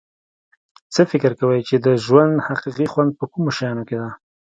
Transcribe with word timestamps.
څه 0.93 1.01
فکر 1.11 1.31
کوی 1.39 1.59
چې 1.67 1.75
د 1.85 1.87
ژوند 2.05 2.33
حقیقي 2.47 2.87
خوند 2.91 3.11
په 3.19 3.25
کومو 3.31 3.49
شیانو 3.57 3.83
کې 3.89 3.97
ده 4.01 4.09